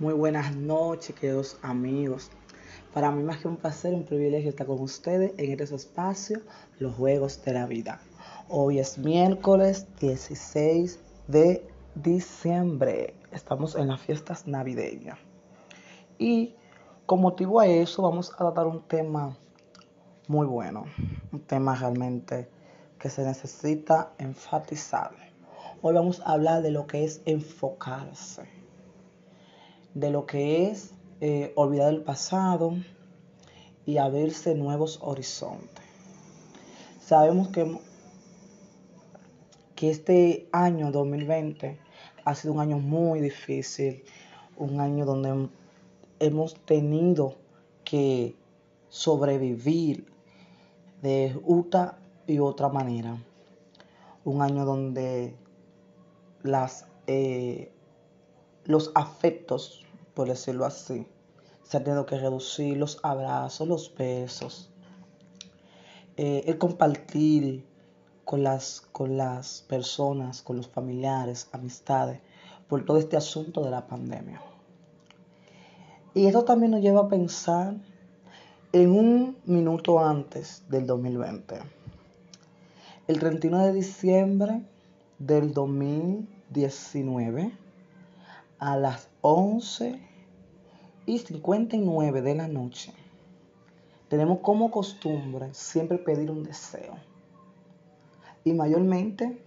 Muy 0.00 0.12
buenas 0.12 0.56
noches, 0.56 1.14
queridos 1.14 1.56
amigos. 1.62 2.28
Para 2.92 3.12
mí 3.12 3.22
más 3.22 3.38
que 3.38 3.46
un 3.46 3.56
placer, 3.56 3.94
un 3.94 4.02
privilegio 4.02 4.50
estar 4.50 4.66
con 4.66 4.80
ustedes 4.80 5.32
en 5.38 5.52
este 5.52 5.72
espacio, 5.76 6.40
los 6.80 6.96
Juegos 6.96 7.40
de 7.44 7.52
la 7.52 7.66
Vida. 7.66 8.00
Hoy 8.48 8.80
es 8.80 8.98
miércoles 8.98 9.86
16 10.00 10.98
de 11.28 11.64
diciembre. 11.94 13.14
Estamos 13.30 13.76
en 13.76 13.86
las 13.86 14.00
fiestas 14.00 14.48
navideñas. 14.48 15.16
Y 16.18 16.56
con 17.06 17.20
motivo 17.20 17.60
a 17.60 17.68
eso 17.68 18.02
vamos 18.02 18.32
a 18.32 18.36
tratar 18.36 18.66
un 18.66 18.82
tema 18.82 19.36
muy 20.26 20.48
bueno, 20.48 20.86
un 21.30 21.40
tema 21.42 21.76
realmente 21.76 22.48
que 22.98 23.10
se 23.10 23.24
necesita 23.24 24.10
enfatizar. 24.18 25.12
Hoy 25.82 25.94
vamos 25.94 26.20
a 26.24 26.32
hablar 26.32 26.62
de 26.62 26.72
lo 26.72 26.88
que 26.88 27.04
es 27.04 27.22
enfocarse, 27.26 28.63
de 29.94 30.10
lo 30.10 30.26
que 30.26 30.68
es 30.70 30.92
eh, 31.20 31.52
olvidar 31.56 31.92
el 31.92 32.02
pasado 32.02 32.74
y 33.86 33.98
abrirse 33.98 34.54
nuevos 34.54 34.98
horizontes. 35.02 35.84
Sabemos 37.00 37.48
que, 37.48 37.78
que 39.74 39.90
este 39.90 40.48
año 40.52 40.90
2020 40.90 41.78
ha 42.24 42.34
sido 42.34 42.54
un 42.54 42.60
año 42.60 42.78
muy 42.78 43.20
difícil, 43.20 44.02
un 44.56 44.80
año 44.80 45.04
donde 45.04 45.48
hemos 46.18 46.54
tenido 46.64 47.36
que 47.84 48.34
sobrevivir 48.88 50.06
de 51.02 51.38
una 51.44 51.98
y 52.26 52.38
otra 52.38 52.68
manera. 52.68 53.22
Un 54.24 54.40
año 54.40 54.64
donde 54.64 55.34
las, 56.42 56.86
eh, 57.06 57.70
los 58.64 58.90
afectos, 58.94 59.83
por 60.14 60.28
decirlo 60.28 60.64
así, 60.64 61.06
se 61.64 61.76
han 61.76 61.84
tenido 61.84 62.06
que 62.06 62.18
reducir, 62.18 62.76
los 62.76 62.98
abrazos, 63.02 63.68
los 63.68 63.94
besos, 63.94 64.70
eh, 66.16 66.44
el 66.46 66.58
compartir 66.58 67.64
con 68.24 68.42
las, 68.42 68.82
con 68.92 69.16
las 69.16 69.64
personas, 69.68 70.42
con 70.42 70.56
los 70.56 70.68
familiares, 70.68 71.48
amistades, 71.52 72.20
por 72.68 72.84
todo 72.84 72.98
este 72.98 73.16
asunto 73.16 73.62
de 73.62 73.70
la 73.70 73.86
pandemia. 73.86 74.40
Y 76.14 76.26
esto 76.26 76.44
también 76.44 76.70
nos 76.70 76.80
lleva 76.80 77.02
a 77.02 77.08
pensar 77.08 77.74
en 78.72 78.90
un 78.90 79.36
minuto 79.44 79.98
antes 79.98 80.62
del 80.68 80.86
2020. 80.86 81.58
El 83.06 83.18
31 83.18 83.66
de 83.66 83.72
diciembre 83.72 84.62
del 85.18 85.52
2019 85.52 87.52
a 88.58 88.76
las 88.76 89.08
11 89.20 90.13
y 91.06 91.18
59 91.18 92.22
de 92.22 92.34
la 92.34 92.48
noche 92.48 92.92
tenemos 94.08 94.38
como 94.40 94.70
costumbre 94.70 95.52
siempre 95.52 95.98
pedir 95.98 96.30
un 96.30 96.44
deseo. 96.44 96.94
Y 98.44 98.52
mayormente 98.52 99.42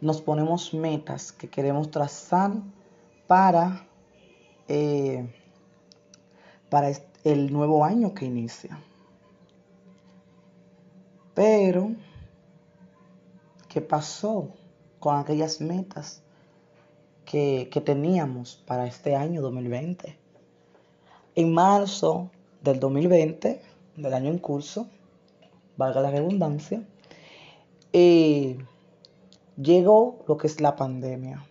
nos 0.00 0.20
ponemos 0.20 0.74
metas 0.74 1.32
que 1.32 1.48
queremos 1.48 1.90
trazar 1.90 2.52
para 3.26 3.86
eh, 4.68 5.26
para 6.68 6.90
el 7.24 7.52
nuevo 7.52 7.84
año 7.84 8.14
que 8.14 8.24
inicia. 8.24 8.78
Pero, 11.34 11.92
¿qué 13.68 13.80
pasó 13.80 14.50
con 14.98 15.16
aquellas 15.16 15.60
metas 15.60 16.22
que, 17.24 17.68
que 17.70 17.80
teníamos 17.80 18.62
para 18.66 18.86
este 18.86 19.14
año 19.14 19.42
2020? 19.42 20.25
En 21.36 21.54
marzo 21.54 22.30
del 22.62 22.80
2020, 22.80 23.62
del 23.96 24.14
año 24.14 24.30
en 24.30 24.38
curso, 24.38 24.88
valga 25.76 26.00
la 26.00 26.10
redundancia, 26.10 26.82
eh, 27.92 28.58
llegó 29.56 30.24
lo 30.26 30.36
que 30.36 30.48
es 30.48 30.60
la 30.60 30.74
pandemia. 30.74 31.46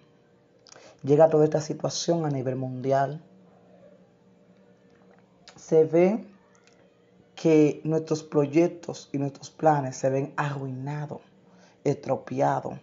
Llega 1.04 1.30
toda 1.30 1.46
esta 1.46 1.62
situación 1.62 2.26
a 2.26 2.30
nivel 2.30 2.58
mundial 2.58 3.24
se 5.66 5.84
ve 5.84 6.24
que 7.34 7.82
nuestros 7.84 8.22
proyectos 8.22 9.10
y 9.12 9.18
nuestros 9.18 9.50
planes 9.50 9.98
se 9.98 10.12
ven 10.12 10.32
arruinados, 10.38 11.22
estropeados, 11.84 12.76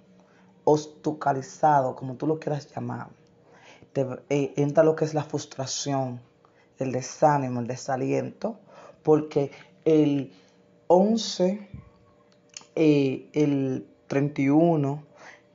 obstaculizados, 0.65 1.95
como 1.95 2.17
tú 2.17 2.27
lo 2.27 2.41
quieras 2.41 2.69
llamar. 2.75 3.09
Eh, 3.95 4.53
entra 4.57 4.83
lo 4.83 4.97
que 4.97 5.05
es 5.05 5.15
la 5.15 5.23
frustración, 5.23 6.21
el 6.83 6.93
desánimo, 6.93 7.61
el 7.61 7.67
desaliento, 7.67 8.59
porque 9.03 9.51
el 9.85 10.33
11, 10.87 11.69
eh, 12.75 13.29
el 13.33 13.87
31 14.07 15.05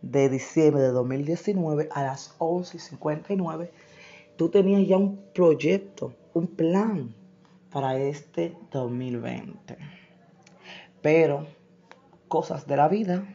de 0.02 0.30
diciembre 0.30 0.82
de 0.82 0.90
2019 0.90 1.90
a 1.92 2.04
las 2.04 2.38
11.59, 2.40 3.70
tú 4.36 4.50
tenías 4.50 4.88
ya 4.88 4.98
un 4.98 5.18
proyecto, 5.34 6.14
un 6.34 6.48
plan 6.48 7.14
para 7.72 7.98
este 7.98 8.56
2020. 8.72 9.78
Pero 11.02 11.48
cosas 12.28 12.68
de 12.68 12.78
la 12.78 12.88
vida, 12.88 13.26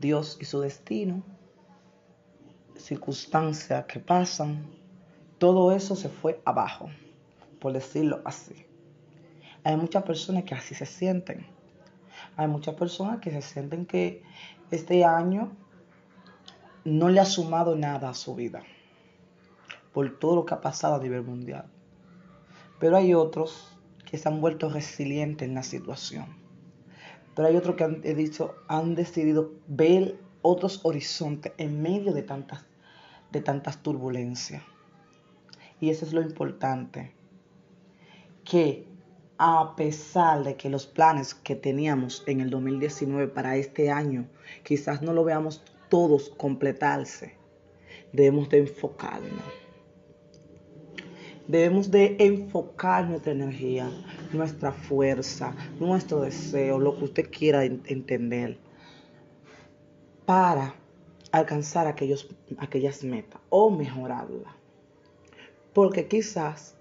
Dios 0.00 0.38
y 0.40 0.44
su 0.44 0.60
destino, 0.60 1.22
circunstancias 2.76 3.84
que 3.86 4.00
pasan, 4.00 4.66
todo 5.44 5.72
eso 5.72 5.94
se 5.94 6.08
fue 6.08 6.40
abajo, 6.46 6.88
por 7.60 7.74
decirlo 7.74 8.22
así. 8.24 8.64
Hay 9.62 9.76
muchas 9.76 10.02
personas 10.02 10.44
que 10.44 10.54
así 10.54 10.74
se 10.74 10.86
sienten. 10.86 11.46
Hay 12.34 12.48
muchas 12.48 12.76
personas 12.76 13.20
que 13.20 13.30
se 13.30 13.42
sienten 13.42 13.84
que 13.84 14.22
este 14.70 15.04
año 15.04 15.52
no 16.86 17.10
le 17.10 17.20
ha 17.20 17.26
sumado 17.26 17.76
nada 17.76 18.08
a 18.08 18.14
su 18.14 18.34
vida 18.34 18.62
por 19.92 20.18
todo 20.18 20.34
lo 20.34 20.46
que 20.46 20.54
ha 20.54 20.62
pasado 20.62 20.94
a 20.94 20.98
nivel 20.98 21.24
mundial. 21.24 21.66
Pero 22.80 22.96
hay 22.96 23.12
otros 23.12 23.76
que 24.06 24.16
se 24.16 24.26
han 24.30 24.40
vuelto 24.40 24.70
resilientes 24.70 25.46
en 25.46 25.54
la 25.54 25.62
situación. 25.62 26.24
Pero 27.34 27.48
hay 27.48 27.56
otros 27.56 27.76
que 27.76 27.84
han, 27.84 28.00
he 28.02 28.14
dicho, 28.14 28.54
han 28.66 28.94
decidido 28.94 29.52
ver 29.66 30.18
otros 30.40 30.80
horizontes 30.84 31.52
en 31.58 31.82
medio 31.82 32.14
de 32.14 32.22
tantas, 32.22 32.64
de 33.30 33.42
tantas 33.42 33.82
turbulencias. 33.82 34.62
Y 35.84 35.90
eso 35.90 36.06
es 36.06 36.14
lo 36.14 36.22
importante. 36.22 37.12
Que 38.42 38.86
a 39.36 39.76
pesar 39.76 40.42
de 40.42 40.56
que 40.56 40.70
los 40.70 40.86
planes 40.86 41.34
que 41.34 41.56
teníamos 41.56 42.24
en 42.26 42.40
el 42.40 42.48
2019 42.48 43.28
para 43.28 43.58
este 43.58 43.90
año 43.90 44.26
quizás 44.62 45.02
no 45.02 45.12
lo 45.12 45.24
veamos 45.24 45.62
todos 45.90 46.30
completarse, 46.38 47.34
debemos 48.14 48.48
de 48.48 48.60
enfocarnos 48.60 49.44
Debemos 51.48 51.90
de 51.90 52.16
enfocar 52.18 53.06
nuestra 53.06 53.32
energía, 53.32 53.90
nuestra 54.32 54.72
fuerza, 54.72 55.54
nuestro 55.78 56.22
deseo, 56.22 56.78
lo 56.78 56.96
que 56.96 57.04
usted 57.04 57.30
quiera 57.30 57.62
entender, 57.62 58.56
para 60.24 60.74
alcanzar 61.30 61.86
aquellos, 61.86 62.34
aquellas 62.56 63.04
metas 63.04 63.38
o 63.50 63.68
mejorarlas. 63.68 64.63
Porque 65.74 66.08
quizás 66.08 66.76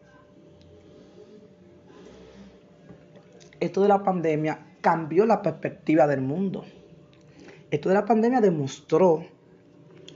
esto 3.59 3.81
de 3.81 3.87
la 3.87 4.03
pandemia 4.03 4.65
cambió 4.81 5.25
la 5.25 5.41
perspectiva 5.41 6.07
del 6.07 6.21
mundo. 6.21 6.63
Esto 7.71 7.89
de 7.89 7.95
la 7.95 8.05
pandemia 8.05 8.39
demostró 8.39 9.25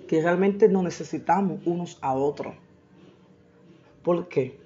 que 0.08 0.22
realmente 0.22 0.70
no 0.70 0.84
necesitamos 0.84 1.60
unos 1.66 1.98
a 2.02 2.14
otros 2.14 2.54
¿Por 4.07 4.30
qué? 4.30 4.57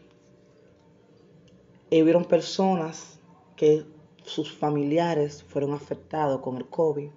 Hubieron 1.90 2.26
personas 2.26 3.20
que 3.56 3.84
sus 4.24 4.52
familiares 4.56 5.42
fueron 5.42 5.74
afectados 5.74 6.42
con 6.42 6.58
el 6.58 6.68
COVID 6.68 7.10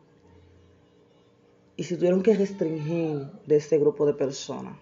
y 1.77 1.85
se 1.85 1.97
tuvieron 1.97 2.23
que 2.23 2.35
restringir 2.35 3.27
de 3.45 3.57
ese 3.57 3.77
grupo 3.77 4.07
de 4.07 4.15
personas. 4.15 4.79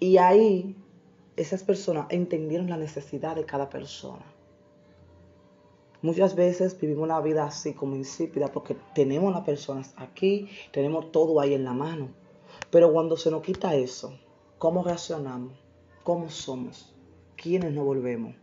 Y 0.00 0.18
ahí 0.18 0.76
esas 1.36 1.62
personas 1.62 2.06
entendieron 2.10 2.70
la 2.70 2.76
necesidad 2.76 3.36
de 3.36 3.44
cada 3.44 3.68
persona. 3.68 4.24
Muchas 6.02 6.34
veces 6.34 6.78
vivimos 6.78 7.08
la 7.08 7.20
vida 7.20 7.44
así 7.44 7.72
como 7.72 7.96
insípida 7.96 8.48
porque 8.48 8.76
tenemos 8.94 9.32
las 9.32 9.42
personas 9.42 9.94
aquí, 9.96 10.48
tenemos 10.70 11.10
todo 11.12 11.40
ahí 11.40 11.54
en 11.54 11.64
la 11.64 11.72
mano. 11.72 12.08
Pero 12.70 12.92
cuando 12.92 13.16
se 13.16 13.30
nos 13.30 13.42
quita 13.42 13.74
eso, 13.74 14.12
cómo 14.58 14.84
reaccionamos, 14.84 15.54
cómo 16.02 16.28
somos, 16.28 16.94
quiénes 17.36 17.72
nos 17.72 17.86
volvemos. 17.86 18.34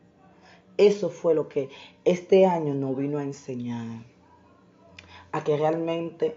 Eso 0.78 1.10
fue 1.10 1.36
lo 1.36 1.48
que 1.48 1.70
este 2.04 2.46
año 2.46 2.74
nos 2.74 2.98
vino 2.98 3.20
a 3.20 3.24
enseñar. 3.24 4.06
A 5.32 5.44
que 5.44 5.56
realmente 5.56 6.36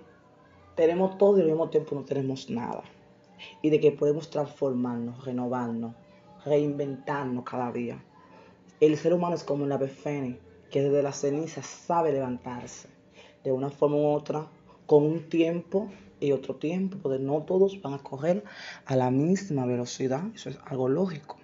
tenemos 0.74 1.16
todo 1.16 1.38
y 1.38 1.40
al 1.40 1.46
mismo 1.46 1.70
tiempo 1.70 1.94
no 1.94 2.04
tenemos 2.04 2.50
nada. 2.50 2.82
Y 3.62 3.70
de 3.70 3.80
que 3.80 3.92
podemos 3.92 4.30
transformarnos, 4.30 5.24
renovarnos, 5.24 5.94
reinventarnos 6.44 7.44
cada 7.44 7.72
día. 7.72 8.02
El 8.80 8.96
ser 8.96 9.14
humano 9.14 9.34
es 9.34 9.44
como 9.44 9.64
un 9.64 9.72
ave 9.72 9.88
fénix 9.88 10.38
que 10.70 10.82
desde 10.82 11.02
la 11.02 11.12
ceniza 11.12 11.62
sabe 11.62 12.12
levantarse 12.12 12.88
de 13.44 13.52
una 13.52 13.70
forma 13.70 13.96
u 13.96 14.06
otra, 14.06 14.48
con 14.86 15.04
un 15.04 15.28
tiempo 15.28 15.90
y 16.18 16.32
otro 16.32 16.56
tiempo, 16.56 16.98
porque 17.00 17.18
no 17.18 17.42
todos 17.42 17.80
van 17.80 17.94
a 17.94 18.02
correr 18.02 18.42
a 18.86 18.96
la 18.96 19.10
misma 19.10 19.66
velocidad, 19.66 20.22
eso 20.34 20.48
es 20.48 20.58
algo 20.64 20.88
lógico. 20.88 21.36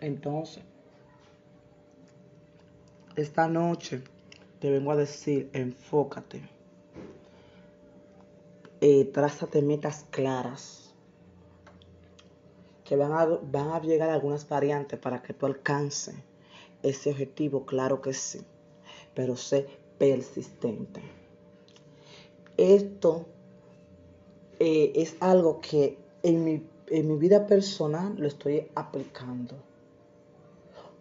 Entonces, 0.00 0.62
esta 3.16 3.48
noche 3.48 4.02
te 4.60 4.70
vengo 4.70 4.92
a 4.92 4.96
decir, 4.96 5.50
enfócate, 5.52 6.48
eh, 8.80 9.04
trázate 9.06 9.60
metas 9.62 10.06
claras, 10.10 10.89
que 12.90 12.96
van 12.96 13.12
a, 13.12 13.24
van 13.24 13.68
a 13.68 13.80
llegar 13.80 14.10
algunas 14.10 14.48
variantes 14.48 14.98
para 14.98 15.22
que 15.22 15.32
tú 15.32 15.46
alcances 15.46 16.16
ese 16.82 17.10
objetivo, 17.10 17.64
claro 17.64 18.02
que 18.02 18.12
sí, 18.12 18.40
pero 19.14 19.36
sé 19.36 19.68
persistente. 19.96 21.00
Esto 22.56 23.26
eh, 24.58 24.90
es 24.96 25.16
algo 25.20 25.60
que 25.60 25.98
en 26.24 26.44
mi, 26.44 26.66
en 26.88 27.06
mi 27.06 27.16
vida 27.16 27.46
personal 27.46 28.16
lo 28.18 28.26
estoy 28.26 28.66
aplicando. 28.74 29.54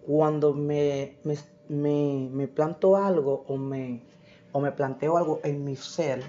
Cuando 0.06 0.54
me, 0.54 1.16
me, 1.70 2.48
planto 2.50 2.98
algo 2.98 3.46
o 3.48 3.58
me, 3.58 4.04
o 4.52 4.60
me 4.60 4.72
planteo 4.72 5.18
algo 5.18 5.40
en 5.44 5.64
mi 5.64 5.76
ser, 5.76 6.22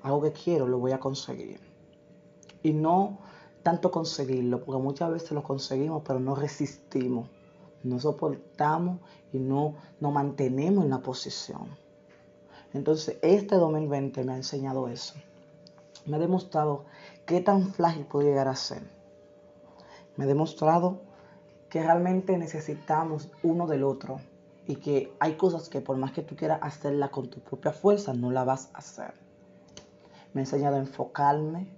algo 0.00 0.22
que 0.22 0.32
quiero, 0.32 0.66
lo 0.66 0.78
voy 0.78 0.92
a 0.92 0.98
conseguir. 0.98 1.60
Y 2.62 2.72
no 2.72 3.18
tanto 3.62 3.90
conseguirlo, 3.90 4.64
porque 4.64 4.82
muchas 4.82 5.10
veces 5.10 5.32
lo 5.32 5.42
conseguimos, 5.42 6.02
pero 6.06 6.20
no 6.20 6.34
resistimos, 6.34 7.28
no 7.82 7.98
soportamos 7.98 9.00
y 9.32 9.38
no 9.38 9.74
nos 10.00 10.12
mantenemos 10.12 10.84
en 10.84 10.90
la 10.90 10.98
posición. 11.00 11.68
Entonces, 12.72 13.18
este 13.22 13.56
2020 13.56 14.24
me 14.24 14.32
ha 14.32 14.36
enseñado 14.36 14.88
eso. 14.88 15.14
Me 16.06 16.16
ha 16.16 16.18
demostrado 16.18 16.84
qué 17.26 17.40
tan 17.40 17.72
frágil 17.72 18.06
puede 18.06 18.28
llegar 18.28 18.48
a 18.48 18.56
ser. 18.56 18.82
Me 20.16 20.24
ha 20.24 20.26
demostrado 20.26 21.02
que 21.68 21.82
realmente 21.82 22.36
necesitamos 22.36 23.30
uno 23.42 23.66
del 23.66 23.84
otro 23.84 24.20
y 24.66 24.76
que 24.76 25.12
hay 25.20 25.36
cosas 25.36 25.68
que 25.68 25.80
por 25.80 25.96
más 25.96 26.12
que 26.12 26.22
tú 26.22 26.36
quieras 26.36 26.58
hacerla 26.62 27.10
con 27.10 27.28
tu 27.28 27.40
propia 27.40 27.72
fuerza, 27.72 28.12
no 28.14 28.30
la 28.30 28.44
vas 28.44 28.70
a 28.74 28.78
hacer. 28.78 29.14
Me 30.32 30.40
ha 30.40 30.44
enseñado 30.44 30.76
a 30.76 30.80
enfocarme, 30.80 31.68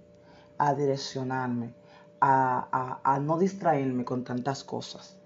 a 0.57 0.73
direccionarme, 0.73 1.73
a, 2.21 2.99
a 3.03 3.19
no 3.19 3.37
distraerme 3.37 4.05
con 4.05 4.23
tantas 4.23 4.63
cosas. 4.63 5.17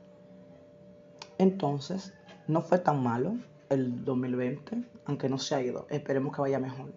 Entonces, 1.37 2.13
no 2.47 2.61
fue 2.61 2.79
tan 2.79 3.01
malo 3.01 3.37
el 3.69 4.03
2020, 4.03 4.83
aunque 5.05 5.29
no 5.29 5.37
se 5.37 5.55
ha 5.55 5.61
ido. 5.61 5.87
Esperemos 5.89 6.35
que 6.35 6.41
vaya 6.41 6.59
mejor. 6.59 6.91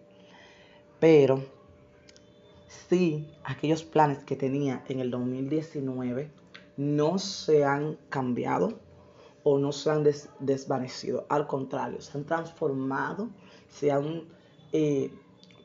Pero 0.99 1.45
sí, 2.89 3.31
aquellos 3.45 3.85
planes 3.85 4.25
que 4.25 4.37
tenía 4.37 4.85
en 4.89 5.01
el 5.01 5.11
2019 5.11 6.31
no 6.77 7.19
se 7.19 7.65
han 7.65 7.97
cambiado 8.09 8.81
o 9.45 9.59
no 9.59 9.73
se 9.73 9.91
han 9.91 10.05
desvanecido. 10.39 11.27
Al 11.29 11.47
contrario, 11.47 12.01
se 12.01 12.17
han 12.17 12.25
transformado, 12.25 13.29
se 13.69 13.91
han 13.91 14.25
eh, 14.73 15.13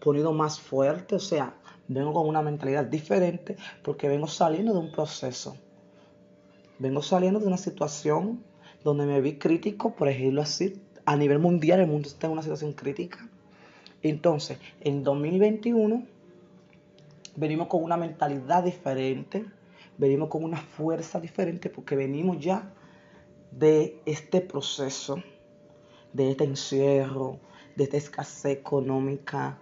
ponido 0.04 0.34
más 0.34 0.60
fuerte. 0.60 1.16
O 1.16 1.20
sea, 1.20 1.56
vengo 1.88 2.14
con 2.14 2.28
una 2.28 2.42
mentalidad 2.42 2.86
diferente 2.86 3.56
porque 3.84 4.08
vengo 4.08 4.28
saliendo 4.28 4.74
de 4.74 4.80
un 4.80 4.92
proceso. 4.92 5.58
Vengo 6.80 7.02
saliendo 7.02 7.40
de 7.40 7.48
una 7.48 7.58
situación 7.58 8.44
donde 8.84 9.06
me 9.06 9.22
vi 9.22 9.38
crítico, 9.38 9.96
por 9.96 10.08
ejemplo 10.08 10.42
así, 10.42 10.82
a 11.06 11.16
nivel 11.16 11.40
mundial 11.40 11.80
el 11.80 11.88
mundo 11.88 12.08
está 12.08 12.28
en 12.28 12.34
una 12.34 12.42
situación 12.42 12.74
crítica. 12.74 13.28
Entonces, 14.04 14.60
en 14.82 15.04
2021 15.04 16.04
venimos 17.36 17.68
con 17.68 17.84
una 17.84 17.98
mentalidad 17.98 18.64
diferente, 18.64 19.46
venimos 19.98 20.30
con 20.30 20.44
una 20.44 20.58
fuerza 20.58 21.20
diferente 21.20 21.70
porque 21.70 21.96
venimos 21.96 22.40
ya 22.40 22.74
de 23.52 24.00
este 24.06 24.42
proceso, 24.42 25.24
de 26.14 26.32
este 26.32 26.44
encierro, 26.44 27.40
de 27.76 27.86
esta 27.86 27.98
escasez 27.98 28.58
económica, 28.58 29.60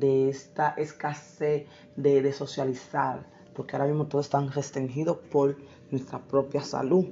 de 0.00 0.28
esta 0.28 0.70
escasez 0.76 1.66
de, 1.96 2.22
de 2.22 2.32
socializar, 2.32 3.26
porque 3.54 3.76
ahora 3.76 3.88
mismo 3.88 4.06
todos 4.06 4.26
están 4.26 4.50
restringidos 4.52 5.18
por 5.30 5.56
nuestra 5.90 6.18
propia 6.18 6.62
salud. 6.62 7.06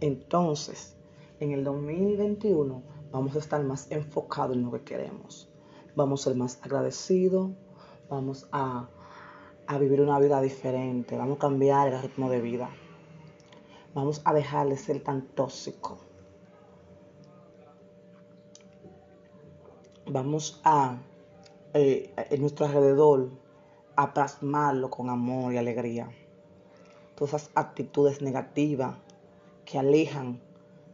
Entonces, 0.00 0.96
en 1.40 1.52
el 1.52 1.64
2021 1.64 2.82
vamos 3.12 3.36
a 3.36 3.38
estar 3.38 3.62
más 3.62 3.90
enfocados 3.90 4.56
en 4.56 4.64
lo 4.64 4.72
que 4.72 4.82
queremos. 4.82 5.48
Vamos 5.94 6.20
a 6.20 6.24
ser 6.24 6.36
más 6.36 6.58
agradecidos, 6.62 7.52
vamos 8.08 8.48
a, 8.50 8.88
vivir 9.78 10.00
una 10.00 10.18
vida 10.18 10.40
diferente, 10.40 11.16
vamos 11.16 11.36
a 11.36 11.40
cambiar 11.40 11.92
el 11.92 12.02
ritmo 12.02 12.28
de 12.28 12.40
vida. 12.40 12.70
Vamos 13.94 14.20
a 14.24 14.34
dejar 14.34 14.68
de 14.68 14.76
ser 14.76 15.02
tan 15.02 15.22
tóxico. 15.28 15.98
Vamos 20.06 20.60
a, 20.64 20.98
eh, 21.74 22.14
en 22.30 22.40
nuestro 22.40 22.66
alrededor, 22.66 23.30
a 23.96 24.14
plasmarlo 24.14 24.90
con 24.90 25.10
amor 25.10 25.52
y 25.52 25.58
alegría. 25.58 26.08
Todas 27.16 27.34
esas 27.34 27.50
actitudes 27.54 28.22
negativas 28.22 28.96
que 29.64 29.78
alejan 29.78 30.40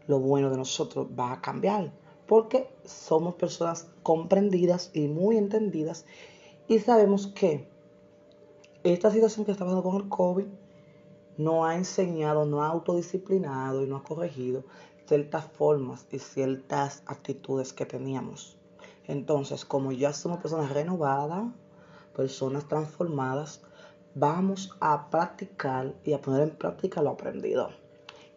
lo 0.07 0.19
bueno 0.19 0.51
de 0.51 0.57
nosotros 0.57 1.09
va 1.19 1.33
a 1.33 1.41
cambiar. 1.41 1.93
Porque 2.27 2.71
somos 2.85 3.35
personas 3.35 3.89
comprendidas 4.03 4.91
y 4.95 5.09
muy 5.09 5.37
entendidas 5.37 6.05
y 6.69 6.79
sabemos 6.79 7.27
que 7.27 7.69
esta 8.85 9.11
situación 9.11 9.45
que 9.45 9.53
está 9.53 9.65
pasando 9.65 9.83
con 9.83 9.97
el 9.97 10.09
COVID 10.09 10.47
no 11.37 11.65
ha 11.65 11.75
enseñado, 11.75 12.47
no 12.47 12.63
ha 12.63 12.69
autodisciplinado 12.69 13.83
y 13.83 13.89
no 13.89 13.97
ha 13.97 14.05
corregido 14.05 14.65
ciertas 15.07 15.45
formas 15.47 16.07
y 16.13 16.21
ciertas 16.21 17.03
actitudes 17.07 17.73
que 17.73 17.87
teníamos. 17.87 18.60
Entonces, 19.11 19.65
como 19.65 19.91
ya 19.91 20.13
somos 20.13 20.39
personas 20.39 20.73
renovadas, 20.73 21.43
personas 22.15 22.69
transformadas, 22.69 23.61
vamos 24.15 24.77
a 24.79 25.11
practicar 25.11 25.95
y 26.05 26.13
a 26.13 26.21
poner 26.21 26.43
en 26.43 26.51
práctica 26.51 27.03
lo 27.03 27.11
aprendido. 27.11 27.71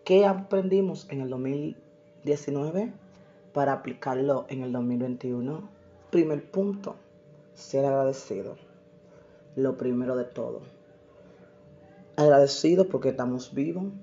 ¿Qué 0.04 0.26
aprendimos 0.26 1.08
en 1.12 1.22
el 1.22 1.30
2019 1.30 2.92
para 3.54 3.74
aplicarlo 3.74 4.48
en 4.50 4.64
el 4.64 4.72
2021? 4.72 5.70
Primer 6.10 6.50
punto, 6.50 6.96
ser 7.54 7.86
agradecido. 7.86 8.56
Lo 9.56 9.78
primero 9.78 10.16
de 10.16 10.26
todo. 10.26 10.62
Agradecido 12.16 12.90
porque 12.90 13.10
estamos 13.10 13.54
vivos. 13.54 13.94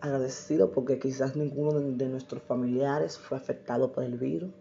Agradecido 0.00 0.70
porque 0.70 1.00
quizás 1.00 1.34
ninguno 1.34 1.80
de 1.80 2.08
nuestros 2.08 2.40
familiares 2.44 3.18
fue 3.18 3.36
afectado 3.36 3.90
por 3.90 4.04
el 4.04 4.16
virus. 4.16 4.52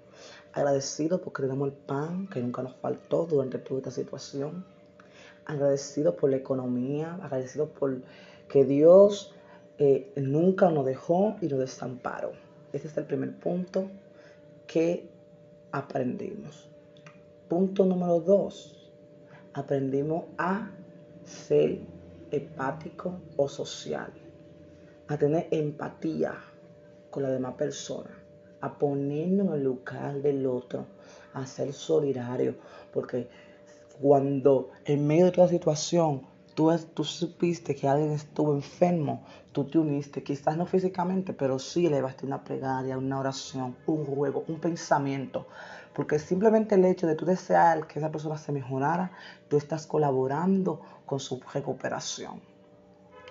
Agradecido 0.54 1.22
porque 1.22 1.44
tenemos 1.44 1.70
el 1.70 1.76
pan 1.76 2.28
que 2.28 2.42
nunca 2.42 2.62
nos 2.62 2.76
faltó 2.76 3.26
durante 3.26 3.58
toda 3.58 3.80
esta 3.80 3.92
situación. 3.92 4.66
Agradecido 5.46 6.16
por 6.16 6.30
la 6.30 6.38
economía. 6.38 7.16
Agradecido 7.22 7.68
por 7.68 8.02
que 8.48 8.66
Dios 8.66 9.34
nunca 10.16 10.70
nos 10.70 10.86
dejó 10.86 11.36
y 11.42 11.48
nos 11.48 11.60
desamparó. 11.60 12.32
Ese 12.72 12.88
es 12.88 12.98
el 12.98 13.06
primer 13.06 13.38
punto 13.40 13.90
que 14.68 15.10
aprendimos. 15.72 16.70
Punto 17.50 17.86
número 17.86 18.20
dos, 18.20 18.92
aprendimos 19.54 20.26
a 20.38 20.72
ser 21.24 21.82
empático 22.32 23.20
o 23.38 23.48
social, 23.48 24.12
a 25.08 25.18
tener 25.18 25.48
empatía 25.52 26.36
con 27.12 27.24
la 27.24 27.30
demás 27.30 27.56
persona, 27.56 28.10
a 28.64 28.78
ponernos 28.80 29.48
en 29.48 29.54
el 29.54 29.64
lugar 29.64 30.22
del 30.22 30.46
otro, 30.48 30.86
a 31.34 31.46
ser 31.46 31.74
solidario, 31.74 32.56
porque 32.94 33.28
cuando 34.02 34.70
en 34.86 35.06
medio 35.06 35.26
de 35.26 35.32
toda 35.32 35.48
situación 35.48 36.34
Tú, 36.56 36.72
tú 36.94 37.04
supiste 37.04 37.76
que 37.76 37.88
alguien 37.88 38.12
estuvo 38.12 38.54
enfermo, 38.54 39.24
tú 39.52 39.64
te 39.66 39.80
uniste, 39.80 40.22
quizás 40.22 40.56
no 40.56 40.68
físicamente, 40.68 41.34
pero 41.34 41.58
sí 41.58 41.88
elevaste 41.88 42.28
una 42.28 42.44
plegaria, 42.44 42.96
una 42.96 43.20
oración, 43.20 43.76
un 43.88 44.06
juego, 44.06 44.44
un 44.48 44.60
pensamiento. 44.60 45.48
Porque 45.96 46.20
simplemente 46.20 46.76
el 46.76 46.86
hecho 46.86 47.08
de 47.08 47.16
tú 47.16 47.26
desear 47.26 47.88
que 47.88 47.98
esa 47.98 48.12
persona 48.12 48.38
se 48.38 48.52
mejorara, 48.52 49.12
tú 49.48 49.58
estás 49.58 49.88
colaborando 49.88 50.80
con 51.08 51.20
su 51.20 51.42
recuperación. 51.52 52.40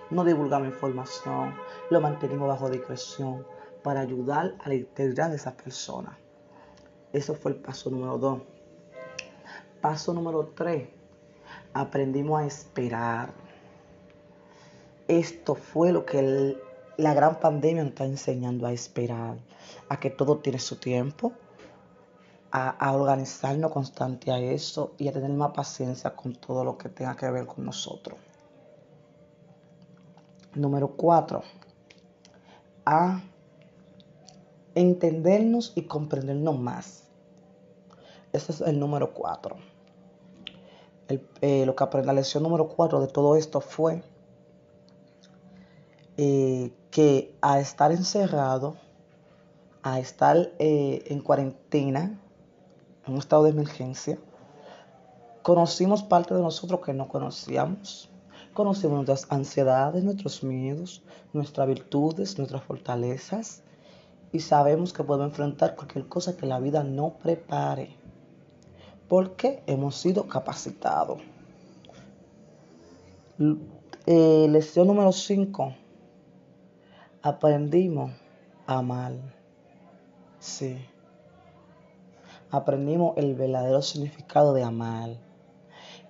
No 0.09 0.25
divulgamos 0.25 0.67
información, 0.67 1.55
lo 1.89 2.01
mantenemos 2.01 2.49
bajo 2.49 2.69
discreción 2.69 3.45
para 3.83 3.99
ayudar 3.99 4.55
a 4.63 4.69
la 4.69 4.75
integridad 4.75 5.29
de 5.29 5.35
esa 5.35 5.55
persona. 5.55 6.17
Eso 7.11 7.35
fue 7.35 7.51
el 7.51 7.57
paso 7.57 7.89
número 7.91 8.17
dos. 8.17 8.41
Paso 9.81 10.13
número 10.13 10.53
tres 10.55 10.87
aprendimos 11.73 12.41
a 12.41 12.45
esperar. 12.45 13.33
Esto 15.07 15.55
fue 15.55 15.91
lo 15.91 16.05
que 16.05 16.57
la 16.97 17.13
gran 17.13 17.39
pandemia 17.39 17.83
nos 17.83 17.91
está 17.91 18.05
enseñando 18.05 18.65
a 18.65 18.71
esperar, 18.71 19.37
a 19.89 19.99
que 19.99 20.09
todo 20.09 20.37
tiene 20.37 20.59
su 20.59 20.77
tiempo, 20.77 21.33
a, 22.51 22.69
a, 22.69 22.93
organizarnos 22.93 23.71
constante 23.71 24.31
a 24.31 24.39
eso 24.39 24.93
y 24.97 25.07
a 25.07 25.11
tener 25.11 25.31
más 25.31 25.51
paciencia 25.51 26.15
con 26.15 26.35
todo 26.35 26.63
lo 26.63 26.77
que 26.77 26.89
tenga 26.89 27.15
que 27.15 27.29
ver 27.29 27.45
con 27.45 27.65
nosotros. 27.65 28.17
Número 30.55 30.89
cuatro, 30.89 31.41
a 32.85 33.21
entendernos 34.75 35.73
y 35.75 35.83
comprendernos 35.83 36.59
más. 36.59 37.03
Ese 38.31 38.51
es 38.51 38.61
el 38.61 38.79
número 38.79 39.13
cuatro. 39.13 39.57
Eh, 41.41 41.65
lo 41.65 41.75
que 41.75 41.83
aprendí, 41.83 42.07
la 42.07 42.13
lección 42.13 42.43
número 42.43 42.67
cuatro 42.69 42.99
de 43.01 43.07
todo 43.07 43.35
esto 43.35 43.61
fue 43.61 44.01
eh, 46.17 46.71
que 46.89 47.35
a 47.41 47.59
estar 47.59 47.91
encerrado, 47.91 48.77
a 49.83 49.99
estar 49.99 50.51
eh, 50.59 51.03
en 51.07 51.19
cuarentena, 51.21 52.19
en 53.05 53.13
un 53.13 53.19
estado 53.19 53.43
de 53.43 53.49
emergencia, 53.51 54.17
conocimos 55.41 56.03
parte 56.03 56.33
de 56.33 56.41
nosotros 56.41 56.81
que 56.81 56.93
no 56.93 57.07
conocíamos. 57.07 58.09
Conocimos 58.53 58.95
nuestras 58.95 59.31
ansiedades, 59.31 60.03
nuestros 60.03 60.43
miedos, 60.43 61.03
nuestras 61.33 61.67
virtudes, 61.67 62.37
nuestras 62.37 62.63
fortalezas 62.63 63.63
y 64.33 64.41
sabemos 64.41 64.91
que 64.91 65.03
podemos 65.03 65.29
enfrentar 65.29 65.75
cualquier 65.75 66.07
cosa 66.07 66.35
que 66.35 66.45
la 66.45 66.59
vida 66.59 66.83
no 66.83 67.13
prepare 67.13 68.03
porque 69.07 69.61
hemos 69.67 69.95
sido 69.95 70.27
capacitados. 70.27 71.19
Eh, 74.07 74.47
lección 74.49 74.87
número 74.87 75.11
5. 75.11 75.75
Aprendimos 77.21 78.11
a 78.65 78.79
amar. 78.79 79.13
Sí. 80.39 80.83
Aprendimos 82.49 83.15
el 83.17 83.35
verdadero 83.35 83.83
significado 83.83 84.53
de 84.53 84.63
amar. 84.63 85.11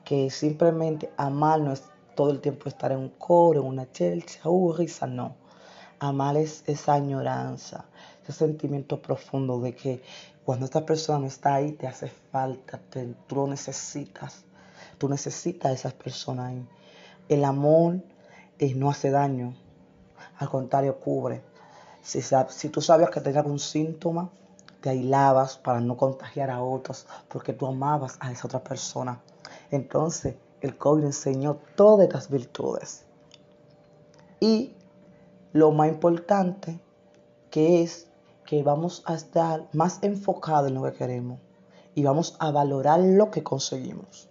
Que 0.06 0.30
simplemente 0.30 1.12
amar 1.18 1.60
no 1.60 1.74
es 1.74 1.84
todo 2.16 2.32
el 2.32 2.40
tiempo 2.40 2.70
estar 2.70 2.94
en 2.94 3.00
un 3.00 3.10
coro, 3.10 3.62
en 3.62 3.68
una 3.68 3.92
chelcha, 3.92 4.50
uh, 4.50 4.72
risa, 4.72 5.08
no. 5.08 5.36
Amar 6.00 6.38
es 6.38 6.64
esa 6.68 6.94
añoranza, 6.94 7.86
ese 8.24 8.34
sentimiento 8.34 9.02
profundo 9.02 9.60
de 9.60 9.76
que 9.76 10.02
cuando 10.46 10.66
esta 10.66 10.86
persona 10.86 11.20
no 11.20 11.28
está 11.28 11.56
ahí, 11.56 11.74
te 11.74 11.88
hace 11.88 12.08
falta, 12.08 12.80
tú 13.28 13.36
lo 13.36 13.48
necesitas. 13.48 14.44
Tú 14.98 15.10
necesitas 15.10 15.72
a 15.72 15.74
esas 15.74 15.94
personas 15.94 16.52
ahí. 16.52 16.68
El 17.30 17.44
amor 17.46 18.02
eh, 18.60 18.74
no 18.76 18.90
hace 18.90 19.10
daño, 19.10 19.56
al 20.38 20.50
contrario, 20.50 21.00
cubre. 21.00 21.42
Si, 22.02 22.22
si 22.22 22.70
tú 22.70 22.82
sabías 22.82 23.10
que 23.10 23.22
tenías 23.22 23.44
algún 23.44 23.60
síntoma, 23.60 24.30
te 24.82 24.90
aislabas 24.90 25.58
para 25.58 25.80
no 25.80 25.96
contagiar 25.96 26.50
a 26.50 26.62
otros, 26.62 27.08
porque 27.30 27.54
tú 27.54 27.66
amabas 27.66 28.18
a 28.20 28.32
esa 28.32 28.48
otra 28.48 28.64
persona. 28.64 29.22
Entonces, 29.72 30.36
el 30.60 30.78
COVID 30.78 31.06
enseñó 31.06 31.58
todas 31.76 32.06
estas 32.06 32.30
virtudes. 32.30 33.06
Y 34.42 34.74
lo 35.54 35.72
más 35.72 35.88
importante, 35.88 36.80
que 37.50 37.82
es 37.82 38.08
que 38.46 38.64
vamos 38.64 39.04
a 39.06 39.14
estar 39.14 39.68
más 39.74 40.00
enfocados 40.02 40.70
en 40.70 40.76
lo 40.76 40.84
que 40.84 40.94
queremos 40.94 41.40
y 41.96 42.04
vamos 42.04 42.36
a 42.40 42.52
valorar 42.52 43.00
lo 43.00 43.32
que 43.32 43.44
conseguimos. 43.44 44.30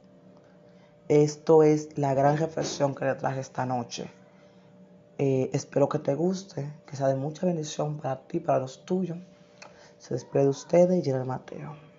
Esto 1.08 1.62
es 1.62 1.98
la 1.98 2.14
gran 2.14 2.36
reflexión 2.36 2.94
que 2.94 3.04
le 3.04 3.14
traje 3.14 3.40
esta 3.40 3.66
noche. 3.66 4.10
Eh, 5.18 5.50
espero 5.52 5.88
que 5.88 5.98
te 5.98 6.14
guste, 6.14 6.72
que 6.86 6.96
sea 6.96 7.08
de 7.08 7.16
mucha 7.16 7.46
bendición 7.46 7.98
para 7.98 8.20
ti, 8.26 8.40
para 8.40 8.58
los 8.60 8.84
tuyos. 8.84 9.18
Se 9.98 10.14
despide 10.14 10.44
de 10.44 10.48
ustedes, 10.48 11.04
Gerard 11.04 11.26
Mateo. 11.26 11.91